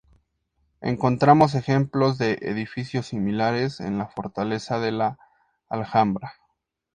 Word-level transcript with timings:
Encontramos 0.81 1.53
ejemplos 1.53 2.17
de 2.17 2.39
edificios 2.41 3.05
similares 3.05 3.79
en 3.79 3.99
la 3.99 4.07
fortaleza 4.07 4.79
de 4.79 4.91
la 4.91 5.19
Alhambra. 5.69 6.33